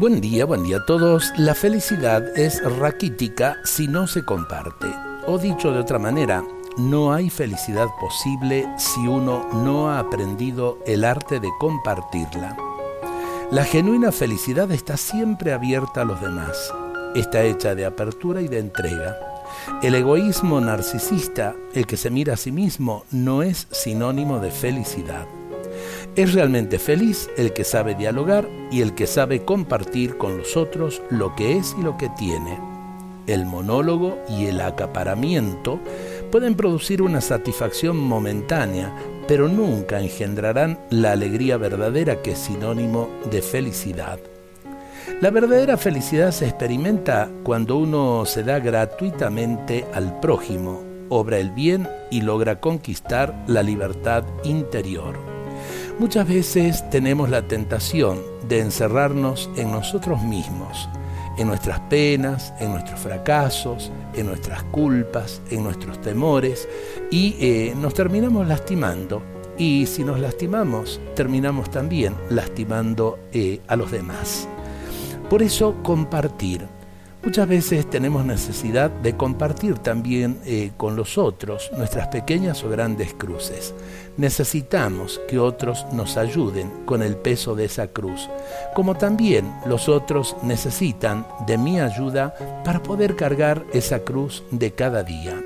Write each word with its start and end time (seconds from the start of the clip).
Buen 0.00 0.22
día, 0.22 0.46
buen 0.46 0.62
día 0.62 0.78
a 0.78 0.86
todos. 0.86 1.30
La 1.36 1.54
felicidad 1.54 2.26
es 2.34 2.64
raquítica 2.78 3.58
si 3.64 3.86
no 3.86 4.06
se 4.06 4.24
comparte. 4.24 4.86
O 5.26 5.36
dicho 5.36 5.72
de 5.72 5.78
otra 5.78 5.98
manera, 5.98 6.42
no 6.78 7.12
hay 7.12 7.28
felicidad 7.28 7.86
posible 8.00 8.66
si 8.78 9.06
uno 9.06 9.46
no 9.52 9.90
ha 9.90 9.98
aprendido 9.98 10.78
el 10.86 11.04
arte 11.04 11.38
de 11.38 11.50
compartirla. 11.58 12.56
La 13.50 13.64
genuina 13.64 14.10
felicidad 14.10 14.72
está 14.72 14.96
siempre 14.96 15.52
abierta 15.52 16.00
a 16.00 16.06
los 16.06 16.18
demás. 16.22 16.72
Está 17.14 17.42
hecha 17.42 17.74
de 17.74 17.84
apertura 17.84 18.40
y 18.40 18.48
de 18.48 18.58
entrega. 18.58 19.18
El 19.82 19.94
egoísmo 19.94 20.62
narcisista, 20.62 21.54
el 21.74 21.86
que 21.86 21.98
se 21.98 22.08
mira 22.08 22.32
a 22.32 22.38
sí 22.38 22.52
mismo, 22.52 23.04
no 23.10 23.42
es 23.42 23.66
sinónimo 23.70 24.38
de 24.38 24.50
felicidad. 24.50 25.26
Es 26.16 26.34
realmente 26.34 26.78
feliz 26.78 27.30
el 27.36 27.52
que 27.52 27.64
sabe 27.64 27.94
dialogar 27.94 28.48
y 28.70 28.82
el 28.82 28.94
que 28.94 29.06
sabe 29.06 29.44
compartir 29.44 30.16
con 30.16 30.38
los 30.38 30.56
otros 30.56 31.02
lo 31.10 31.34
que 31.36 31.56
es 31.56 31.74
y 31.78 31.82
lo 31.82 31.96
que 31.96 32.08
tiene. 32.10 32.58
El 33.26 33.46
monólogo 33.46 34.18
y 34.28 34.46
el 34.46 34.60
acaparamiento 34.60 35.78
pueden 36.32 36.54
producir 36.54 37.02
una 37.02 37.20
satisfacción 37.20 37.96
momentánea, 37.96 38.92
pero 39.28 39.48
nunca 39.48 40.00
engendrarán 40.00 40.78
la 40.90 41.12
alegría 41.12 41.56
verdadera 41.56 42.22
que 42.22 42.32
es 42.32 42.38
sinónimo 42.38 43.08
de 43.30 43.42
felicidad. 43.42 44.18
La 45.20 45.30
verdadera 45.30 45.76
felicidad 45.76 46.32
se 46.32 46.46
experimenta 46.46 47.30
cuando 47.44 47.76
uno 47.76 48.24
se 48.26 48.42
da 48.42 48.58
gratuitamente 48.58 49.84
al 49.92 50.18
prójimo, 50.18 50.82
obra 51.08 51.38
el 51.38 51.50
bien 51.50 51.88
y 52.10 52.22
logra 52.22 52.58
conquistar 52.58 53.44
la 53.46 53.62
libertad 53.62 54.24
interior. 54.44 55.29
Muchas 56.00 56.26
veces 56.26 56.88
tenemos 56.88 57.28
la 57.28 57.42
tentación 57.42 58.20
de 58.48 58.60
encerrarnos 58.60 59.50
en 59.56 59.70
nosotros 59.70 60.22
mismos, 60.22 60.88
en 61.36 61.46
nuestras 61.46 61.78
penas, 61.90 62.54
en 62.58 62.70
nuestros 62.70 63.00
fracasos, 63.00 63.92
en 64.14 64.24
nuestras 64.24 64.62
culpas, 64.62 65.42
en 65.50 65.62
nuestros 65.62 66.00
temores, 66.00 66.66
y 67.10 67.36
eh, 67.38 67.74
nos 67.76 67.92
terminamos 67.92 68.48
lastimando. 68.48 69.22
Y 69.58 69.84
si 69.84 70.02
nos 70.02 70.18
lastimamos, 70.18 71.02
terminamos 71.14 71.68
también 71.68 72.14
lastimando 72.30 73.18
eh, 73.34 73.60
a 73.68 73.76
los 73.76 73.90
demás. 73.90 74.48
Por 75.28 75.42
eso 75.42 75.82
compartir 75.82 76.66
Muchas 77.22 77.46
veces 77.46 77.88
tenemos 77.90 78.24
necesidad 78.24 78.90
de 78.90 79.14
compartir 79.14 79.78
también 79.78 80.38
eh, 80.46 80.70
con 80.78 80.96
los 80.96 81.18
otros 81.18 81.70
nuestras 81.76 82.08
pequeñas 82.08 82.64
o 82.64 82.70
grandes 82.70 83.12
cruces. 83.12 83.74
Necesitamos 84.16 85.20
que 85.28 85.38
otros 85.38 85.84
nos 85.92 86.16
ayuden 86.16 86.70
con 86.86 87.02
el 87.02 87.16
peso 87.16 87.54
de 87.54 87.66
esa 87.66 87.88
cruz, 87.88 88.30
como 88.74 88.94
también 88.94 89.52
los 89.66 89.90
otros 89.90 90.34
necesitan 90.42 91.26
de 91.46 91.58
mi 91.58 91.78
ayuda 91.78 92.34
para 92.64 92.82
poder 92.82 93.16
cargar 93.16 93.64
esa 93.74 93.98
cruz 94.00 94.42
de 94.50 94.72
cada 94.72 95.02
día. 95.02 95.38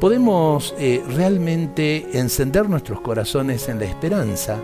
Podemos 0.00 0.74
eh, 0.78 1.02
realmente 1.06 2.06
encender 2.14 2.68
nuestros 2.68 3.02
corazones 3.02 3.68
en 3.68 3.78
la 3.78 3.84
esperanza, 3.84 4.56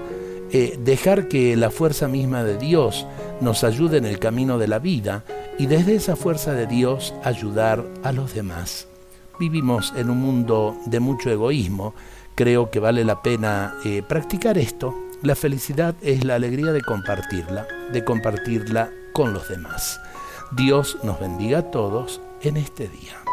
eh, 0.51 0.79
dejar 0.83 1.29
que 1.29 1.55
la 1.57 1.71
fuerza 1.71 2.09
misma 2.09 2.45
de 2.45 2.57
Dios 2.57 3.07
nos 3.41 3.63
ayude 3.63 3.99
en 3.99 4.07
el 4.07 4.19
camino 4.19 4.59
de 4.59 4.69
la 4.69 4.79
vida, 4.79 5.25
y 5.59 5.67
desde 5.67 5.95
esa 5.95 6.17
fuerza 6.17 6.53
de 6.53 6.67
Dios 6.67 7.15
ayudar 7.23 7.85
a 8.03 8.13
los 8.13 8.35
demás. 8.35 8.89
Vivimos 9.39 9.93
en 9.97 10.11
un 10.11 10.19
mundo 10.19 10.77
de 10.87 11.01
mucho 11.01 11.31
egoísmo, 11.31 11.95
creo 12.35 12.71
que 12.71 12.81
vale 12.81 13.05
la 13.05 13.23
pena 13.23 13.75
eh, 13.85 14.03
practicar 14.07 14.59
esto. 14.59 14.95
La 15.23 15.35
felicidad 15.35 15.95
es 16.03 16.25
la 16.25 16.35
alegría 16.35 16.73
de 16.73 16.83
compartirla, 16.83 17.67
de 17.93 18.05
compartirla 18.05 18.91
con 19.13 19.33
los 19.33 19.49
demás. 19.49 20.01
Dios 20.53 20.99
nos 21.03 21.19
bendiga 21.19 21.59
a 21.59 21.71
todos 21.71 22.21
en 22.43 22.57
este 22.57 22.89
día. 22.89 23.25